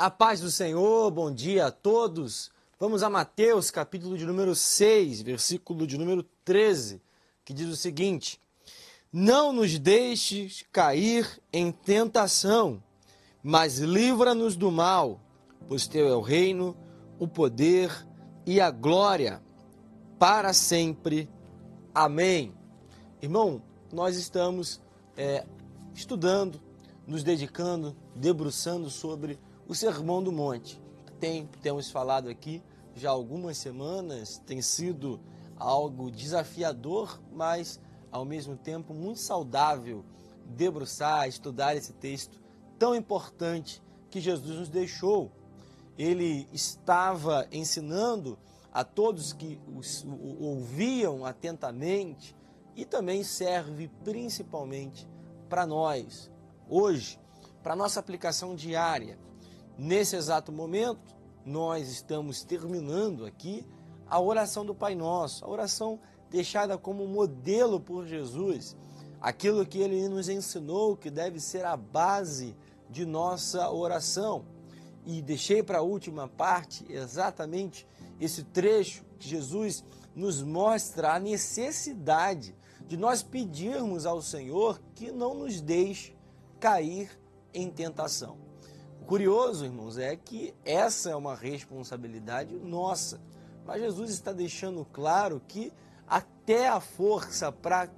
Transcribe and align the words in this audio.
A 0.00 0.08
paz 0.08 0.40
do 0.40 0.50
Senhor, 0.50 1.10
bom 1.10 1.30
dia 1.30 1.66
a 1.66 1.70
todos. 1.70 2.50
Vamos 2.78 3.02
a 3.02 3.10
Mateus, 3.10 3.70
capítulo 3.70 4.16
de 4.16 4.24
número 4.24 4.54
6, 4.54 5.20
versículo 5.20 5.86
de 5.86 5.98
número 5.98 6.22
13, 6.42 7.02
que 7.44 7.52
diz 7.52 7.68
o 7.68 7.76
seguinte: 7.76 8.40
Não 9.12 9.52
nos 9.52 9.78
deixes 9.78 10.64
cair 10.72 11.28
em 11.52 11.70
tentação, 11.70 12.82
mas 13.42 13.76
livra-nos 13.76 14.56
do 14.56 14.70
mal, 14.70 15.20
pois 15.68 15.86
teu 15.86 16.08
é 16.08 16.16
o 16.16 16.22
reino, 16.22 16.74
o 17.18 17.28
poder 17.28 17.92
e 18.46 18.58
a 18.58 18.70
glória 18.70 19.42
para 20.18 20.54
sempre. 20.54 21.28
Amém. 21.94 22.54
Irmão, 23.20 23.62
nós 23.92 24.16
estamos 24.16 24.80
é, 25.14 25.44
estudando, 25.92 26.58
nos 27.06 27.22
dedicando, 27.22 27.94
debruçando 28.16 28.88
sobre 28.88 29.38
o 29.70 29.74
Sermão 29.76 30.20
do 30.20 30.32
Monte. 30.32 30.82
Tem, 31.20 31.46
temos 31.62 31.92
falado 31.92 32.28
aqui 32.28 32.60
já 32.92 33.10
algumas 33.10 33.56
semanas, 33.56 34.42
tem 34.44 34.60
sido 34.60 35.20
algo 35.56 36.10
desafiador, 36.10 37.20
mas 37.32 37.78
ao 38.10 38.24
mesmo 38.24 38.56
tempo 38.56 38.92
muito 38.92 39.20
saudável 39.20 40.04
debruçar, 40.44 41.28
estudar 41.28 41.76
esse 41.76 41.92
texto 41.92 42.40
tão 42.80 42.96
importante 42.96 43.80
que 44.10 44.20
Jesus 44.20 44.58
nos 44.58 44.68
deixou. 44.68 45.30
Ele 45.96 46.48
estava 46.52 47.46
ensinando 47.52 48.36
a 48.72 48.82
todos 48.82 49.32
que 49.32 49.56
o 49.68 50.44
ouviam 50.44 51.24
atentamente 51.24 52.34
e 52.74 52.84
também 52.84 53.22
serve 53.22 53.86
principalmente 54.02 55.08
para 55.48 55.64
nós, 55.64 56.28
hoje, 56.68 57.20
para 57.62 57.76
nossa 57.76 58.00
aplicação 58.00 58.56
diária 58.56 59.29
Nesse 59.82 60.14
exato 60.14 60.52
momento, 60.52 61.16
nós 61.42 61.88
estamos 61.88 62.42
terminando 62.42 63.24
aqui 63.24 63.66
a 64.06 64.20
oração 64.20 64.62
do 64.62 64.74
Pai 64.74 64.94
Nosso, 64.94 65.42
a 65.42 65.48
oração 65.48 65.98
deixada 66.28 66.76
como 66.76 67.06
modelo 67.06 67.80
por 67.80 68.06
Jesus, 68.06 68.76
aquilo 69.22 69.64
que 69.64 69.78
ele 69.78 70.06
nos 70.06 70.28
ensinou 70.28 70.98
que 70.98 71.08
deve 71.08 71.40
ser 71.40 71.64
a 71.64 71.78
base 71.78 72.54
de 72.90 73.06
nossa 73.06 73.70
oração. 73.70 74.44
E 75.06 75.22
deixei 75.22 75.62
para 75.62 75.78
a 75.78 75.82
última 75.82 76.28
parte 76.28 76.84
exatamente 76.86 77.86
esse 78.20 78.44
trecho 78.44 79.02
que 79.18 79.26
Jesus 79.26 79.82
nos 80.14 80.42
mostra 80.42 81.14
a 81.14 81.18
necessidade 81.18 82.54
de 82.86 82.98
nós 82.98 83.22
pedirmos 83.22 84.04
ao 84.04 84.20
Senhor 84.20 84.78
que 84.94 85.10
não 85.10 85.32
nos 85.32 85.58
deixe 85.58 86.14
cair 86.60 87.18
em 87.54 87.70
tentação 87.70 88.49
curioso, 89.10 89.64
irmãos, 89.64 89.98
é 89.98 90.14
que 90.14 90.54
essa 90.64 91.10
é 91.10 91.16
uma 91.16 91.34
responsabilidade 91.34 92.54
nossa. 92.54 93.20
Mas 93.66 93.82
Jesus 93.82 94.08
está 94.08 94.32
deixando 94.32 94.84
claro 94.84 95.42
que 95.48 95.72
até 96.06 96.68
a 96.68 96.78
força 96.78 97.50
para 97.50 97.90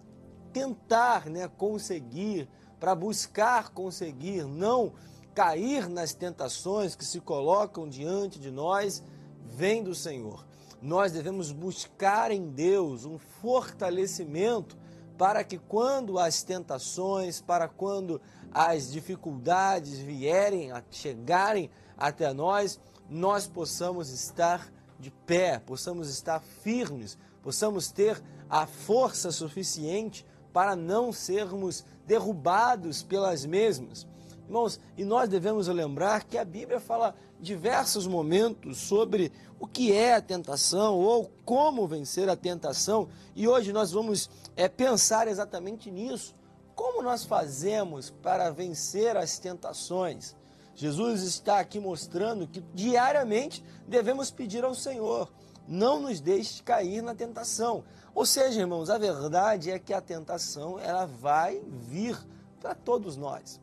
tentar 0.54 1.28
né, 1.28 1.46
conseguir, 1.48 2.48
para 2.80 2.94
buscar 2.94 3.72
conseguir 3.74 4.46
não 4.46 4.94
cair 5.34 5.86
nas 5.86 6.14
tentações 6.14 6.94
que 6.94 7.04
se 7.04 7.20
colocam 7.20 7.86
diante 7.86 8.38
de 8.38 8.50
nós, 8.50 9.02
vem 9.44 9.84
do 9.84 9.94
Senhor. 9.94 10.46
Nós 10.80 11.12
devemos 11.12 11.52
buscar 11.52 12.30
em 12.30 12.48
Deus 12.48 13.04
um 13.04 13.18
fortalecimento 13.18 14.78
para 15.22 15.44
que 15.44 15.56
quando 15.56 16.18
as 16.18 16.42
tentações, 16.42 17.40
para 17.40 17.68
quando 17.68 18.20
as 18.52 18.90
dificuldades 18.90 20.00
vierem 20.00 20.72
a 20.72 20.82
chegarem 20.90 21.70
até 21.96 22.32
nós, 22.32 22.80
nós 23.08 23.46
possamos 23.46 24.10
estar 24.10 24.68
de 24.98 25.12
pé, 25.12 25.60
possamos 25.60 26.10
estar 26.10 26.40
firmes, 26.40 27.16
possamos 27.40 27.92
ter 27.92 28.20
a 28.50 28.66
força 28.66 29.30
suficiente 29.30 30.26
para 30.52 30.74
não 30.74 31.12
sermos 31.12 31.84
derrubados 32.04 33.04
pelas 33.04 33.46
mesmas. 33.46 34.08
Irmãos, 34.52 34.78
e 34.98 35.02
nós 35.02 35.30
devemos 35.30 35.66
lembrar 35.66 36.24
que 36.24 36.36
a 36.36 36.44
Bíblia 36.44 36.78
fala 36.78 37.14
diversos 37.40 38.06
momentos 38.06 38.76
sobre 38.76 39.32
o 39.58 39.66
que 39.66 39.94
é 39.94 40.14
a 40.14 40.20
tentação 40.20 40.98
ou 40.98 41.32
como 41.42 41.88
vencer 41.88 42.28
a 42.28 42.36
tentação, 42.36 43.08
e 43.34 43.48
hoje 43.48 43.72
nós 43.72 43.92
vamos 43.92 44.28
é, 44.54 44.68
pensar 44.68 45.26
exatamente 45.26 45.90
nisso. 45.90 46.34
Como 46.74 47.00
nós 47.00 47.24
fazemos 47.24 48.10
para 48.10 48.50
vencer 48.50 49.16
as 49.16 49.38
tentações? 49.38 50.36
Jesus 50.74 51.22
está 51.22 51.58
aqui 51.58 51.80
mostrando 51.80 52.46
que 52.46 52.60
diariamente 52.74 53.64
devemos 53.88 54.30
pedir 54.30 54.64
ao 54.64 54.74
Senhor, 54.74 55.32
não 55.66 55.98
nos 55.98 56.20
deixe 56.20 56.62
cair 56.62 57.02
na 57.02 57.14
tentação. 57.14 57.84
Ou 58.14 58.26
seja, 58.26 58.60
irmãos, 58.60 58.90
a 58.90 58.98
verdade 58.98 59.70
é 59.70 59.78
que 59.78 59.94
a 59.94 60.00
tentação 60.02 60.78
ela 60.78 61.06
vai 61.06 61.62
vir 61.88 62.18
para 62.60 62.74
todos 62.74 63.16
nós. 63.16 63.58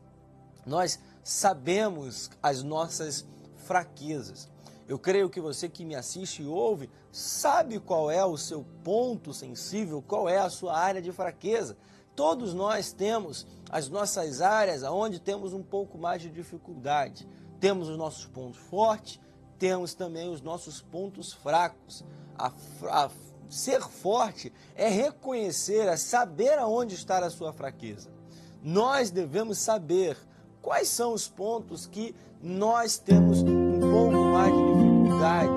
Nós 0.66 0.98
sabemos 1.22 2.30
as 2.42 2.62
nossas 2.62 3.26
fraquezas. 3.66 4.48
Eu 4.88 4.98
creio 4.98 5.30
que 5.30 5.40
você 5.40 5.68
que 5.68 5.84
me 5.84 5.94
assiste 5.94 6.42
e 6.42 6.46
ouve 6.46 6.90
sabe 7.12 7.78
qual 7.78 8.10
é 8.10 8.24
o 8.24 8.36
seu 8.36 8.64
ponto 8.82 9.32
sensível, 9.32 10.02
qual 10.02 10.28
é 10.28 10.38
a 10.38 10.50
sua 10.50 10.76
área 10.76 11.00
de 11.00 11.12
fraqueza. 11.12 11.76
Todos 12.16 12.52
nós 12.52 12.92
temos 12.92 13.46
as 13.70 13.88
nossas 13.88 14.40
áreas 14.40 14.82
onde 14.82 15.20
temos 15.20 15.52
um 15.52 15.62
pouco 15.62 15.96
mais 15.96 16.20
de 16.20 16.28
dificuldade. 16.28 17.28
Temos 17.60 17.88
os 17.88 17.96
nossos 17.96 18.26
pontos 18.26 18.58
fortes, 18.58 19.20
temos 19.58 19.94
também 19.94 20.28
os 20.28 20.40
nossos 20.40 20.82
pontos 20.82 21.32
fracos. 21.32 22.04
A, 22.36 22.52
a, 22.88 23.10
ser 23.48 23.82
forte 23.82 24.52
é 24.74 24.88
reconhecer, 24.88 25.86
é 25.86 25.96
saber 25.96 26.58
aonde 26.58 26.94
está 26.94 27.18
a 27.18 27.30
sua 27.30 27.52
fraqueza. 27.52 28.10
Nós 28.62 29.10
devemos 29.10 29.58
saber 29.58 30.16
quais 30.62 30.88
são 30.88 31.12
os 31.12 31.28
pontos 31.28 31.86
que 31.86 32.14
nós 32.42 32.98
temos 32.98 33.42
um 33.42 33.80
pouco 33.80 34.16
mais 34.16 34.52
de 34.52 34.74
dificuldade, 34.74 35.52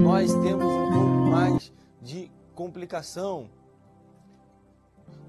nós 0.00 0.34
temos 0.34 0.64
um 0.64 0.92
pouco 0.92 1.30
mais 1.30 1.72
de 2.02 2.30
complicação 2.54 3.48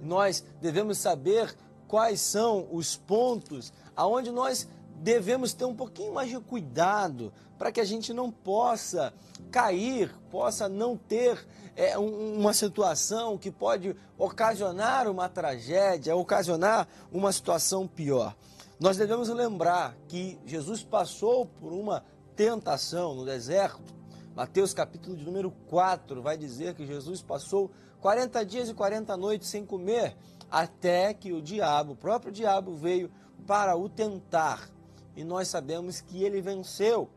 nós 0.01 0.43
devemos 0.61 0.97
saber 0.97 1.55
quais 1.87 2.21
são 2.21 2.67
os 2.71 2.95
pontos 2.95 3.73
aonde 3.95 4.31
nós 4.31 4.67
devemos 4.95 5.53
ter 5.53 5.65
um 5.65 5.75
pouquinho 5.75 6.13
mais 6.13 6.29
de 6.29 6.39
cuidado 6.39 7.33
para 7.57 7.71
que 7.71 7.81
a 7.81 7.85
gente 7.85 8.13
não 8.13 8.31
possa 8.31 9.13
cair, 9.51 10.13
possa 10.31 10.69
não 10.69 10.95
ter 10.95 11.45
é, 11.75 11.97
uma 11.97 12.53
situação 12.53 13.37
que 13.37 13.51
pode 13.51 13.95
ocasionar 14.17 15.09
uma 15.09 15.27
tragédia, 15.27 16.15
ocasionar 16.15 16.87
uma 17.11 17.31
situação 17.31 17.87
pior. 17.87 18.35
Nós 18.79 18.95
devemos 18.95 19.27
lembrar 19.27 19.97
que 20.07 20.39
Jesus 20.45 20.81
passou 20.81 21.45
por 21.45 21.73
uma 21.73 22.01
tentação 22.33 23.13
no 23.13 23.25
deserto. 23.25 23.93
Mateus 24.33 24.73
capítulo 24.73 25.17
de 25.17 25.25
número 25.25 25.51
4 25.67 26.21
vai 26.21 26.37
dizer 26.37 26.75
que 26.75 26.85
Jesus 26.85 27.21
passou 27.21 27.69
40 27.99 28.45
dias 28.45 28.69
e 28.69 28.73
40 28.73 29.17
noites 29.17 29.49
sem 29.49 29.65
comer, 29.65 30.15
até 30.49 31.13
que 31.13 31.33
o 31.33 31.41
diabo, 31.41 31.91
o 31.91 31.95
próprio 31.97 32.31
diabo, 32.31 32.73
veio 32.73 33.11
para 33.45 33.75
o 33.75 33.89
tentar. 33.89 34.69
E 35.13 35.25
nós 35.25 35.49
sabemos 35.49 35.99
que 35.99 36.23
ele 36.23 36.39
venceu. 36.39 37.09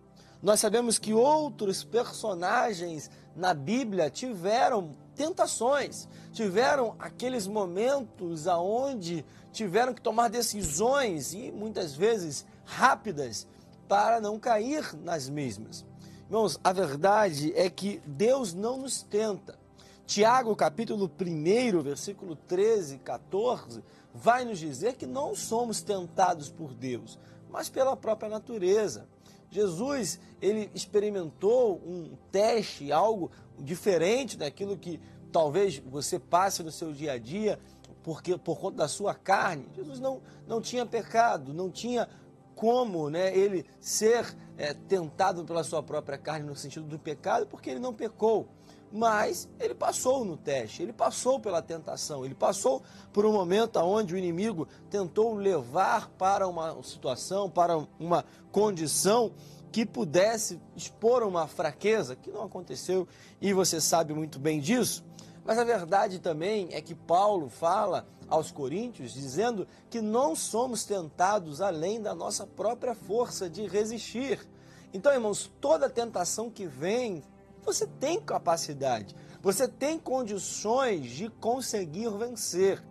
Nós 0.43 0.59
sabemos 0.59 0.99
que 0.99 1.15
outros 1.15 1.85
personagens 1.85 3.09
na 3.37 3.55
Bíblia 3.55 4.11
tiveram 4.11 4.97
tentações, 5.15 6.09
tiveram 6.33 6.95
aqueles 6.99 7.47
momentos 7.47 8.47
aonde 8.47 9.25
tiveram 9.53 9.93
que 9.93 10.01
tomar 10.01 10.29
decisões 10.29 11.35
e 11.35 11.51
muitas 11.53 11.95
vezes 11.95 12.47
rápidas 12.65 13.47
para 13.89 14.21
não 14.21 14.39
cair 14.39 14.95
nas 15.03 15.29
mesmas. 15.29 15.85
Irmãos, 16.27 16.59
a 16.65 16.73
verdade 16.73 17.53
é 17.55 17.69
que 17.69 18.01
Deus 18.07 18.55
não 18.55 18.79
nos 18.79 19.03
tenta. 19.03 19.59
Tiago, 20.07 20.57
capítulo 20.57 21.11
1, 21.21 21.83
versículo 21.83 22.35
13 22.35 22.97
e 22.97 22.99
14, 22.99 23.85
vai 24.15 24.45
nos 24.45 24.59
dizer 24.59 24.95
que 24.95 25.07
não 25.07 25.35
somos 25.35 25.83
tentados 25.83 26.51
por 26.51 26.75
Deus, 26.75 27.19
mas 27.51 27.69
pela 27.69 27.97
própria 27.97 28.29
natureza. 28.29 29.07
Jesus, 29.53 30.19
ele 30.41 30.71
experimentou 30.75 31.77
um 31.87 32.17
teste, 32.31 32.91
algo 32.91 33.31
diferente 33.59 34.35
daquilo 34.35 34.79
que 34.79 34.99
talvez 35.31 35.79
você 35.79 36.19
passe 36.19 36.63
no 36.63 36.73
seu 36.73 36.91
dia 36.91 37.13
a 37.13 37.19
dia, 37.19 37.61
porque 38.03 38.37
por 38.39 38.59
conta 38.59 38.79
da 38.79 38.89
sua 38.89 39.15
carne. 39.15 39.69
Jesus 39.77 40.01
não, 40.01 40.23
não 40.47 40.63
tinha 40.63 40.87
pecado, 40.87 41.53
não 41.53 41.71
tinha 41.71 42.09
como 42.55 43.11
né, 43.11 43.37
ele 43.37 43.67
ser 43.79 44.35
é, 44.57 44.73
tentado 44.73 45.45
pela 45.45 45.63
sua 45.63 45.83
própria 45.83 46.17
carne 46.17 46.47
no 46.47 46.57
sentido 46.57 46.87
do 46.87 46.99
pecado, 46.99 47.47
porque 47.47 47.69
ele 47.69 47.81
não 47.81 47.93
pecou 47.93 48.49
mas 48.93 49.49
ele 49.59 49.75
passou 49.75 50.25
no 50.25 50.37
teste, 50.37 50.83
ele 50.83 50.93
passou 50.93 51.41
pela 51.41 51.63
tentação, 51.63 52.25
ele 52.25 52.35
passou 52.35 52.83
por 53.13 53.25
um 53.25 53.33
momento 53.33 53.79
onde 53.79 54.15
o 54.15 54.19
inimigo 54.19 54.69
tentou 54.91 55.35
levar 55.35 56.11
para 56.11 56.47
uma 56.47 56.83
situação, 56.83 57.49
para 57.49 57.77
uma 57.99 58.25
condição 58.51 59.33
que 59.73 59.87
pudesse 59.87 60.61
expor 60.77 61.23
uma 61.23 61.47
fraqueza, 61.47 62.15
que 62.15 62.31
não 62.31 62.43
aconteceu 62.43 63.09
e 63.41 63.55
você 63.55 63.81
sabe 63.81 64.13
muito 64.13 64.39
bem 64.39 64.61
disso. 64.61 65.03
Mas 65.45 65.59
a 65.59 65.65
verdade 65.65 66.19
também 66.19 66.69
é 66.73 66.81
que 66.81 66.95
Paulo 66.95 67.49
fala 67.49 68.07
aos 68.29 68.51
Coríntios 68.51 69.13
dizendo 69.13 69.67
que 69.91 70.01
não 70.01 70.37
somos 70.37 70.85
tentados 70.85 71.61
além 71.61 72.01
da 72.01 72.15
nossa 72.15 72.47
própria 72.47 72.95
força 72.95 73.49
de 73.49 73.67
resistir. 73.67 74.47
Então, 74.95 75.13
irmãos, 75.13 75.51
toda 75.61 75.89
tentação 75.89 76.51
que 76.51 76.67
vem, 76.67 77.25
você 77.65 77.87
tem 77.87 78.21
capacidade, 78.21 79.15
você 79.41 79.67
tem 79.67 79.99
condições 79.99 81.11
de 81.11 81.29
conseguir 81.29 82.11
vencer. 82.11 82.83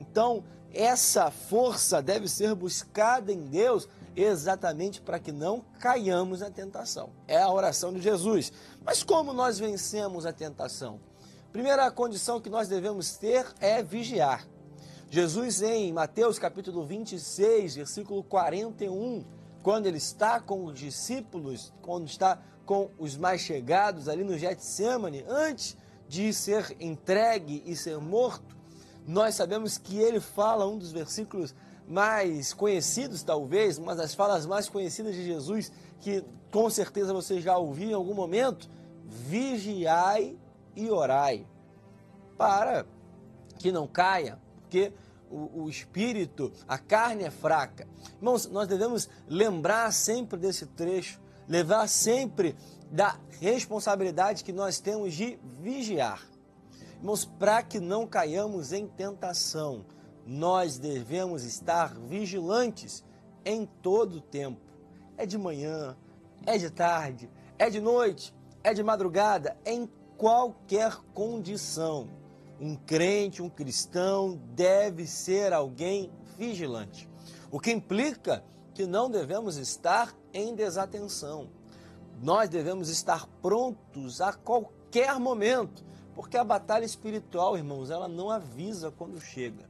Então, 0.00 0.44
essa 0.72 1.30
força 1.30 2.00
deve 2.00 2.28
ser 2.28 2.54
buscada 2.54 3.32
em 3.32 3.46
Deus 3.46 3.88
exatamente 4.16 5.00
para 5.00 5.18
que 5.18 5.32
não 5.32 5.64
caiamos 5.78 6.40
na 6.40 6.50
tentação. 6.50 7.10
É 7.26 7.40
a 7.40 7.50
oração 7.50 7.92
de 7.92 8.00
Jesus. 8.00 8.52
Mas 8.84 9.02
como 9.02 9.32
nós 9.32 9.58
vencemos 9.58 10.26
a 10.26 10.32
tentação? 10.32 11.00
Primeira 11.52 11.90
condição 11.90 12.40
que 12.40 12.48
nós 12.48 12.68
devemos 12.68 13.16
ter 13.16 13.46
é 13.60 13.82
vigiar. 13.82 14.46
Jesus, 15.10 15.60
em 15.60 15.92
Mateus 15.92 16.38
capítulo 16.38 16.86
26, 16.86 17.74
versículo 17.74 18.24
41, 18.24 19.24
quando 19.62 19.86
ele 19.86 19.98
está 19.98 20.40
com 20.40 20.64
os 20.64 20.78
discípulos, 20.78 21.70
quando 21.82 22.06
está 22.06 22.40
com 22.64 22.90
os 22.98 23.16
mais 23.16 23.40
chegados 23.40 24.08
ali 24.08 24.24
no 24.24 24.38
Getsemane, 24.38 25.24
antes 25.28 25.76
de 26.08 26.32
ser 26.32 26.76
entregue 26.80 27.62
e 27.66 27.74
ser 27.74 27.98
morto, 27.98 28.56
nós 29.06 29.34
sabemos 29.34 29.78
que 29.78 29.98
ele 29.98 30.20
fala 30.20 30.66
um 30.66 30.78
dos 30.78 30.92
versículos 30.92 31.54
mais 31.88 32.52
conhecidos, 32.52 33.22
talvez, 33.22 33.78
uma 33.78 33.94
das 33.94 34.14
falas 34.14 34.46
mais 34.46 34.68
conhecidas 34.68 35.14
de 35.14 35.24
Jesus, 35.24 35.72
que 36.00 36.24
com 36.50 36.68
certeza 36.70 37.12
você 37.12 37.40
já 37.40 37.56
ouviu 37.56 37.90
em 37.90 37.94
algum 37.94 38.14
momento: 38.14 38.70
vigiai 39.04 40.36
e 40.76 40.90
orai, 40.90 41.46
para 42.36 42.86
que 43.58 43.72
não 43.72 43.86
caia, 43.86 44.38
porque 44.62 44.92
o, 45.30 45.62
o, 45.62 45.68
espírito, 45.68 46.52
a 46.68 46.78
carne 46.78 47.24
é 47.24 47.30
fraca. 47.30 47.88
Irmãos, 48.16 48.46
nós 48.46 48.68
devemos 48.68 49.08
lembrar 49.28 49.92
sempre 49.92 50.38
desse 50.38 50.66
trecho, 50.66 51.20
levar 51.48 51.88
sempre 51.88 52.56
da 52.90 53.18
responsabilidade 53.40 54.44
que 54.44 54.52
nós 54.52 54.78
temos 54.78 55.14
de 55.14 55.38
vigiar. 55.60 56.22
Irmãos, 56.98 57.24
para 57.24 57.62
que 57.62 57.80
não 57.80 58.06
caiamos 58.06 58.72
em 58.72 58.86
tentação, 58.86 59.84
nós 60.26 60.78
devemos 60.78 61.44
estar 61.44 61.94
vigilantes 61.94 63.04
em 63.44 63.66
todo 63.66 64.18
o 64.18 64.20
tempo. 64.20 64.60
É 65.16 65.26
de 65.26 65.36
manhã, 65.36 65.96
é 66.46 66.56
de 66.58 66.70
tarde, 66.70 67.28
é 67.58 67.68
de 67.68 67.80
noite, 67.80 68.34
é 68.62 68.72
de 68.72 68.82
madrugada, 68.82 69.56
em 69.66 69.90
qualquer 70.16 70.96
condição. 71.12 72.08
Um 72.60 72.76
crente, 72.76 73.42
um 73.42 73.50
cristão 73.50 74.40
deve 74.54 75.06
ser 75.06 75.52
alguém 75.52 76.12
vigilante. 76.38 77.08
O 77.50 77.58
que 77.58 77.72
implica 77.72 78.44
que 78.72 78.86
não 78.86 79.10
devemos 79.10 79.56
estar 79.56 80.14
em 80.32 80.54
desatenção. 80.54 81.48
Nós 82.22 82.48
devemos 82.48 82.88
estar 82.88 83.26
prontos 83.40 84.20
a 84.20 84.32
qualquer 84.32 85.18
momento, 85.18 85.84
porque 86.14 86.36
a 86.36 86.44
batalha 86.44 86.84
espiritual, 86.84 87.56
irmãos, 87.56 87.90
ela 87.90 88.08
não 88.08 88.30
avisa 88.30 88.90
quando 88.90 89.20
chega. 89.20 89.68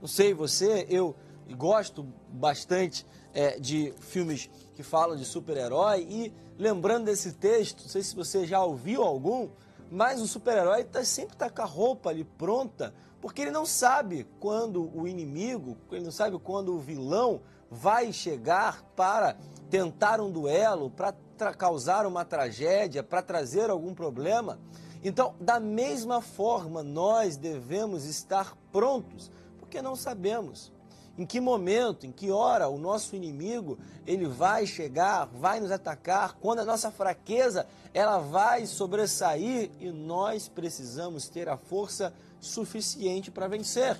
Não 0.00 0.08
sei 0.08 0.32
você, 0.32 0.86
eu 0.88 1.14
gosto 1.56 2.06
bastante 2.28 3.04
é, 3.34 3.58
de 3.58 3.92
filmes 4.00 4.48
que 4.74 4.82
falam 4.82 5.16
de 5.16 5.24
super-herói 5.24 6.06
e 6.08 6.32
lembrando 6.58 7.06
desse 7.06 7.32
texto, 7.32 7.82
não 7.82 7.88
sei 7.88 8.02
se 8.02 8.14
você 8.14 8.46
já 8.46 8.62
ouviu 8.62 9.02
algum, 9.02 9.48
mas 9.90 10.20
o 10.20 10.26
super-herói 10.26 10.84
tá, 10.84 11.04
sempre 11.04 11.34
está 11.34 11.50
com 11.50 11.62
a 11.62 11.66
roupa 11.66 12.10
ali 12.10 12.24
pronta, 12.24 12.94
porque 13.20 13.42
ele 13.42 13.50
não 13.50 13.66
sabe 13.66 14.26
quando 14.38 14.90
o 14.96 15.06
inimigo, 15.06 15.76
ele 15.90 16.04
não 16.04 16.12
sabe 16.12 16.38
quando 16.38 16.74
o 16.74 16.78
vilão 16.78 17.42
vai 17.70 18.12
chegar 18.12 18.82
para 18.96 19.36
tentar 19.70 20.20
um 20.20 20.30
duelo, 20.30 20.90
para 20.90 21.54
causar 21.54 22.04
uma 22.06 22.24
tragédia, 22.24 23.02
para 23.02 23.22
trazer 23.22 23.70
algum 23.70 23.94
problema. 23.94 24.58
Então, 25.02 25.34
da 25.40 25.58
mesma 25.58 26.20
forma, 26.20 26.82
nós 26.82 27.36
devemos 27.36 28.04
estar 28.04 28.56
prontos, 28.70 29.30
porque 29.58 29.80
não 29.80 29.96
sabemos 29.96 30.72
em 31.20 31.26
que 31.26 31.38
momento, 31.38 32.06
em 32.06 32.12
que 32.12 32.30
hora 32.30 32.68
o 32.68 32.78
nosso 32.78 33.14
inimigo 33.14 33.78
ele 34.06 34.26
vai 34.26 34.66
chegar, 34.66 35.26
vai 35.26 35.60
nos 35.60 35.70
atacar, 35.70 36.34
quando 36.40 36.60
a 36.60 36.64
nossa 36.64 36.90
fraqueza 36.90 37.66
ela 37.92 38.18
vai 38.18 38.64
sobressair 38.64 39.70
e 39.78 39.90
nós 39.90 40.48
precisamos 40.48 41.28
ter 41.28 41.46
a 41.46 41.58
força 41.58 42.14
suficiente 42.40 43.30
para 43.30 43.48
vencer. 43.48 43.98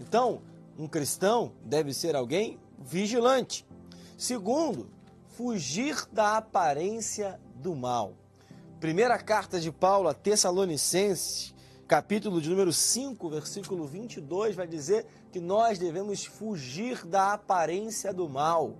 Então, 0.00 0.40
um 0.78 0.88
cristão 0.88 1.52
deve 1.62 1.92
ser 1.92 2.16
alguém 2.16 2.58
vigilante. 2.78 3.66
Segundo, 4.16 4.88
fugir 5.42 6.06
da 6.12 6.36
aparência 6.36 7.40
do 7.56 7.74
mal. 7.74 8.14
Primeira 8.78 9.18
carta 9.18 9.58
de 9.58 9.72
Paulo 9.72 10.08
a 10.08 10.14
Tessalonicenses, 10.14 11.52
capítulo 11.88 12.40
de 12.40 12.48
número 12.48 12.72
5, 12.72 13.28
versículo 13.28 13.84
22, 13.84 14.54
vai 14.54 14.68
dizer 14.68 15.04
que 15.32 15.40
nós 15.40 15.80
devemos 15.80 16.24
fugir 16.24 17.04
da 17.04 17.32
aparência 17.32 18.14
do 18.14 18.28
mal. 18.28 18.76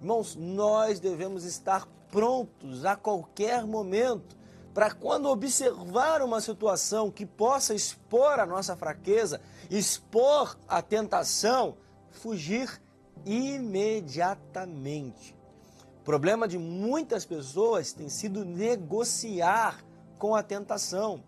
Irmãos, 0.00 0.34
nós 0.34 0.98
devemos 0.98 1.44
estar 1.44 1.86
prontos 2.10 2.86
a 2.86 2.96
qualquer 2.96 3.66
momento 3.66 4.34
para 4.72 4.90
quando 4.90 5.28
observar 5.28 6.22
uma 6.22 6.40
situação 6.40 7.10
que 7.10 7.26
possa 7.26 7.74
expor 7.74 8.40
a 8.40 8.46
nossa 8.46 8.74
fraqueza, 8.74 9.42
expor 9.70 10.56
a 10.66 10.80
tentação, 10.80 11.76
fugir 12.10 12.80
imediatamente. 13.26 15.36
Problema 16.08 16.48
de 16.48 16.56
muitas 16.56 17.26
pessoas 17.26 17.92
tem 17.92 18.08
sido 18.08 18.42
negociar 18.42 19.84
com 20.18 20.34
a 20.34 20.42
tentação, 20.42 21.22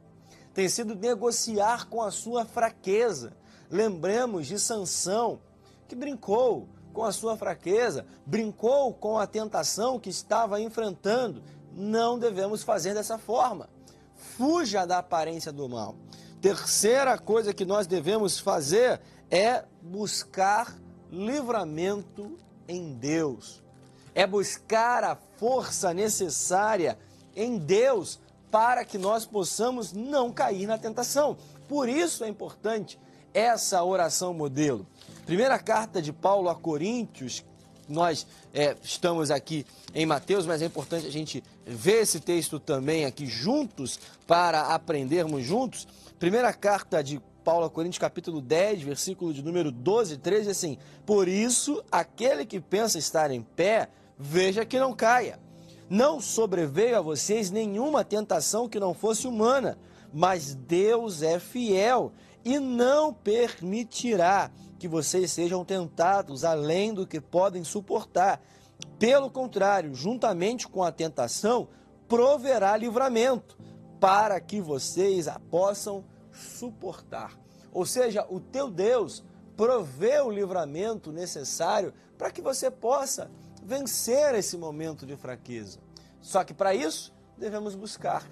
tem 0.54 0.70
sido 0.70 0.94
negociar 0.94 1.86
com 1.86 2.00
a 2.00 2.10
sua 2.10 2.46
fraqueza. 2.46 3.36
Lembremos 3.70 4.46
de 4.46 4.58
Sansão, 4.58 5.38
que 5.86 5.94
brincou 5.94 6.66
com 6.94 7.04
a 7.04 7.12
sua 7.12 7.36
fraqueza, 7.36 8.06
brincou 8.24 8.94
com 8.94 9.18
a 9.18 9.26
tentação 9.26 10.00
que 10.00 10.08
estava 10.08 10.58
enfrentando. 10.58 11.42
Não 11.74 12.18
devemos 12.18 12.62
fazer 12.62 12.94
dessa 12.94 13.18
forma. 13.18 13.68
Fuja 14.14 14.86
da 14.86 14.96
aparência 14.96 15.52
do 15.52 15.68
mal. 15.68 15.94
Terceira 16.40 17.18
coisa 17.18 17.52
que 17.52 17.66
nós 17.66 17.86
devemos 17.86 18.38
fazer 18.38 18.98
é 19.30 19.62
buscar 19.82 20.74
livramento 21.12 22.38
em 22.66 22.94
Deus. 22.94 23.62
É 24.14 24.26
buscar 24.26 25.04
a 25.04 25.16
força 25.36 25.94
necessária 25.94 26.98
em 27.34 27.58
Deus 27.58 28.18
para 28.50 28.84
que 28.84 28.98
nós 28.98 29.24
possamos 29.24 29.92
não 29.92 30.32
cair 30.32 30.66
na 30.66 30.76
tentação. 30.76 31.36
Por 31.68 31.88
isso 31.88 32.24
é 32.24 32.28
importante 32.28 32.98
essa 33.32 33.82
oração 33.84 34.34
modelo. 34.34 34.86
Primeira 35.24 35.58
carta 35.58 36.02
de 36.02 36.12
Paulo 36.12 36.48
a 36.48 36.54
Coríntios, 36.54 37.44
nós 37.88 38.26
é, 38.52 38.76
estamos 38.82 39.30
aqui 39.30 39.66
em 39.94 40.06
Mateus, 40.06 40.46
mas 40.46 40.62
é 40.62 40.66
importante 40.66 41.06
a 41.06 41.10
gente 41.10 41.42
ver 41.66 42.02
esse 42.02 42.20
texto 42.20 42.58
também 42.58 43.04
aqui 43.04 43.26
juntos 43.26 43.98
para 44.26 44.74
aprendermos 44.74 45.44
juntos. 45.44 45.86
Primeira 46.18 46.52
carta 46.52 47.02
de 47.02 47.20
Paulo 47.44 47.64
a 47.64 47.70
Coríntios, 47.70 47.98
capítulo 47.98 48.40
10, 48.40 48.82
versículo 48.82 49.32
de 49.32 49.42
número 49.42 49.72
12 49.72 50.14
e 50.14 50.16
13, 50.16 50.50
assim: 50.50 50.78
Por 51.06 51.26
isso, 51.28 51.82
aquele 51.90 52.44
que 52.44 52.60
pensa 52.60 52.98
estar 52.98 53.30
em 53.30 53.42
pé, 53.42 53.88
veja 54.20 54.66
que 54.66 54.78
não 54.78 54.92
caia. 54.92 55.40
Não 55.88 56.20
sobreveio 56.20 56.98
a 56.98 57.00
vocês 57.00 57.50
nenhuma 57.50 58.04
tentação 58.04 58.68
que 58.68 58.78
não 58.78 58.92
fosse 58.92 59.26
humana, 59.26 59.78
mas 60.12 60.54
Deus 60.54 61.22
é 61.22 61.40
fiel 61.40 62.12
e 62.44 62.58
não 62.58 63.12
permitirá 63.12 64.50
que 64.78 64.86
vocês 64.86 65.32
sejam 65.32 65.64
tentados 65.64 66.44
além 66.44 66.92
do 66.92 67.06
que 67.06 67.20
podem 67.20 67.64
suportar. 67.64 68.40
Pelo 68.98 69.30
contrário, 69.30 69.94
juntamente 69.94 70.68
com 70.68 70.82
a 70.82 70.92
tentação, 70.92 71.68
proverá 72.06 72.76
livramento, 72.76 73.58
para 73.98 74.38
que 74.40 74.60
vocês 74.60 75.28
a 75.28 75.38
possam 75.38 76.04
suportar. 76.32 77.38
Ou 77.72 77.84
seja, 77.84 78.26
o 78.28 78.38
teu 78.38 78.70
Deus 78.70 79.24
provê 79.56 80.20
o 80.20 80.30
livramento 80.30 81.10
necessário 81.10 81.92
para 82.16 82.30
que 82.30 82.40
você 82.40 82.70
possa 82.70 83.30
vencer 83.70 84.34
esse 84.34 84.56
momento 84.56 85.06
de 85.06 85.16
fraqueza. 85.16 85.78
Só 86.20 86.42
que 86.42 86.52
para 86.52 86.74
isso, 86.74 87.14
devemos 87.38 87.76
buscar, 87.76 88.28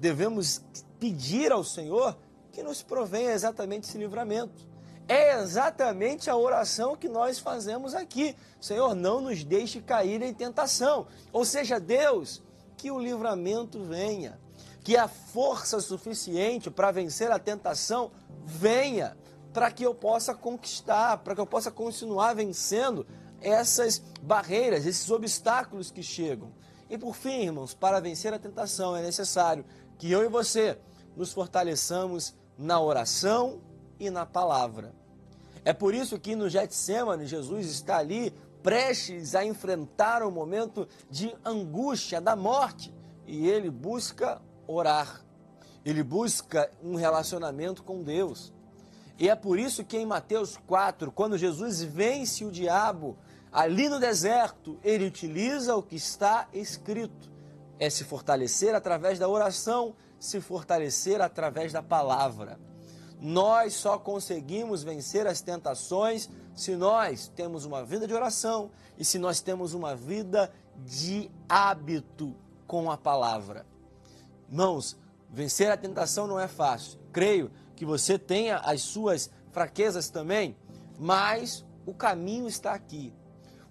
devemos 0.00 0.62
pedir 0.98 1.52
ao 1.52 1.62
Senhor 1.62 2.16
que 2.50 2.62
nos 2.62 2.82
provenha 2.82 3.30
exatamente 3.32 3.86
esse 3.86 3.98
livramento. 3.98 4.66
é 5.06 5.40
exatamente 5.40 6.30
a 6.30 6.36
oração 6.36 6.96
que 6.96 7.08
nós 7.08 7.38
fazemos 7.40 7.94
aqui. 7.96 8.34
Senhor, 8.60 8.94
não 8.94 9.20
nos 9.20 9.42
deixe 9.42 9.80
cair 9.80 10.22
em 10.22 10.32
tentação. 10.32 11.08
Ou 11.32 11.44
seja, 11.44 11.80
Deus, 11.80 12.40
que 12.76 12.92
o 12.92 12.98
livramento 12.98 13.82
venha, 13.82 14.38
que 14.84 14.96
a 14.96 15.08
força 15.08 15.80
suficiente 15.80 16.70
para 16.70 16.92
vencer 16.92 17.30
a 17.32 17.40
tentação 17.40 18.12
venha, 18.44 19.16
para 19.52 19.70
que 19.72 19.82
eu 19.82 19.92
possa 19.92 20.32
conquistar, 20.32 21.18
para 21.18 21.34
que 21.34 21.40
eu 21.40 21.46
possa 21.46 21.72
continuar 21.72 22.34
vencendo 22.34 23.04
essas 23.40 24.02
barreiras, 24.22 24.86
esses 24.86 25.10
obstáculos 25.10 25.90
que 25.90 26.02
chegam. 26.02 26.52
E 26.88 26.98
por 26.98 27.14
fim, 27.14 27.44
irmãos, 27.44 27.74
para 27.74 28.00
vencer 28.00 28.34
a 28.34 28.38
tentação 28.38 28.96
é 28.96 29.02
necessário 29.02 29.64
que 29.98 30.10
eu 30.10 30.24
e 30.24 30.28
você 30.28 30.78
nos 31.16 31.32
fortaleçamos 31.32 32.34
na 32.58 32.80
oração 32.80 33.60
e 33.98 34.10
na 34.10 34.26
palavra. 34.26 34.92
É 35.64 35.72
por 35.72 35.94
isso 35.94 36.18
que 36.18 36.34
no 36.34 36.48
Getsemane 36.48 37.26
Jesus 37.26 37.66
está 37.66 37.98
ali 37.98 38.32
prestes 38.62 39.34
a 39.34 39.44
enfrentar 39.44 40.22
o 40.22 40.30
momento 40.30 40.88
de 41.10 41.34
angústia 41.44 42.20
da 42.20 42.34
morte 42.34 42.92
e 43.26 43.48
ele 43.48 43.70
busca 43.70 44.40
orar. 44.66 45.24
Ele 45.84 46.02
busca 46.02 46.70
um 46.82 46.94
relacionamento 46.94 47.82
com 47.82 48.02
Deus. 48.02 48.52
E 49.18 49.28
é 49.28 49.34
por 49.34 49.58
isso 49.58 49.84
que 49.84 49.98
em 49.98 50.06
Mateus 50.06 50.58
4, 50.66 51.12
quando 51.12 51.36
Jesus 51.36 51.82
vence 51.82 52.44
o 52.44 52.50
diabo 52.50 53.18
ali 53.52 53.88
no 53.88 53.98
deserto, 53.98 54.78
ele 54.82 55.06
utiliza 55.06 55.74
o 55.76 55.82
que 55.82 55.96
está 55.96 56.48
escrito. 56.52 57.30
É 57.78 57.88
se 57.88 58.04
fortalecer 58.04 58.74
através 58.74 59.18
da 59.18 59.28
oração, 59.28 59.94
se 60.18 60.40
fortalecer 60.40 61.20
através 61.20 61.72
da 61.72 61.82
palavra. 61.82 62.58
Nós 63.20 63.74
só 63.74 63.98
conseguimos 63.98 64.82
vencer 64.82 65.26
as 65.26 65.40
tentações 65.40 66.28
se 66.54 66.76
nós 66.76 67.28
temos 67.28 67.64
uma 67.64 67.84
vida 67.84 68.06
de 68.06 68.14
oração 68.14 68.70
e 68.98 69.04
se 69.04 69.18
nós 69.18 69.40
temos 69.40 69.74
uma 69.74 69.94
vida 69.94 70.52
de 70.76 71.30
hábito 71.48 72.34
com 72.66 72.90
a 72.90 72.96
palavra. 72.96 73.66
Irmãos, 74.48 74.96
vencer 75.28 75.70
a 75.70 75.76
tentação 75.76 76.26
não 76.26 76.38
é 76.38 76.48
fácil. 76.48 76.98
Creio 77.12 77.50
que 77.76 77.84
você 77.84 78.18
tenha 78.18 78.58
as 78.58 78.82
suas 78.82 79.30
fraquezas 79.52 80.08
também, 80.08 80.56
mas 80.98 81.64
o 81.86 81.94
caminho 81.94 82.46
está 82.46 82.72
aqui. 82.72 83.12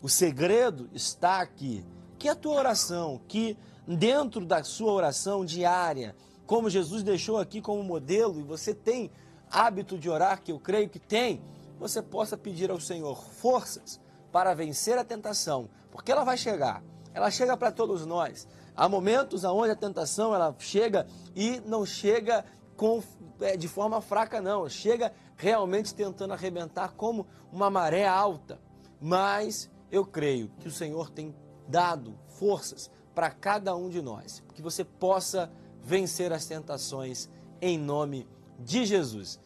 O 0.01 0.07
segredo 0.07 0.89
está 0.93 1.41
aqui. 1.41 1.85
Que 2.17 2.29
a 2.29 2.35
tua 2.35 2.55
oração, 2.55 3.19
que 3.27 3.57
dentro 3.87 4.45
da 4.45 4.63
sua 4.63 4.91
oração 4.91 5.43
diária, 5.43 6.15
como 6.45 6.69
Jesus 6.69 7.03
deixou 7.03 7.37
aqui 7.37 7.61
como 7.61 7.83
modelo, 7.83 8.39
e 8.39 8.43
você 8.43 8.73
tem 8.73 9.11
hábito 9.51 9.97
de 9.97 10.09
orar, 10.09 10.41
que 10.41 10.51
eu 10.51 10.59
creio 10.59 10.89
que 10.89 10.99
tem, 10.99 11.41
você 11.77 12.01
possa 12.01 12.37
pedir 12.37 12.69
ao 12.71 12.79
Senhor 12.79 13.23
forças 13.23 13.99
para 14.31 14.53
vencer 14.53 14.97
a 14.97 15.03
tentação, 15.03 15.69
porque 15.91 16.11
ela 16.11 16.23
vai 16.23 16.37
chegar. 16.37 16.83
Ela 17.13 17.31
chega 17.31 17.57
para 17.57 17.71
todos 17.71 18.05
nós. 18.05 18.47
Há 18.75 18.87
momentos 18.87 19.43
onde 19.43 19.71
a 19.71 19.75
tentação 19.75 20.33
ela 20.33 20.55
chega 20.59 21.07
e 21.35 21.61
não 21.65 21.85
chega 21.85 22.45
com, 22.77 23.03
é, 23.41 23.57
de 23.57 23.67
forma 23.67 23.99
fraca, 23.99 24.39
não. 24.39 24.69
Chega 24.69 25.11
realmente 25.35 25.93
tentando 25.93 26.33
arrebentar 26.33 26.93
como 26.93 27.27
uma 27.51 27.69
maré 27.69 28.07
alta. 28.07 28.59
Mas 29.01 29.69
eu 29.91 30.05
creio 30.05 30.49
que 30.59 30.67
o 30.67 30.71
Senhor 30.71 31.09
tem 31.09 31.35
dado 31.67 32.17
forças 32.27 32.89
para 33.13 33.29
cada 33.29 33.75
um 33.75 33.89
de 33.89 34.01
nós, 34.01 34.43
que 34.53 34.61
você 34.61 34.83
possa 34.83 35.51
vencer 35.83 36.31
as 36.31 36.45
tentações 36.45 37.29
em 37.61 37.77
nome 37.77 38.27
de 38.59 38.85
Jesus. 38.85 39.39